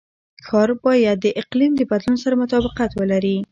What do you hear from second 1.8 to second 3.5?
بدلون سره مطابقت ولري.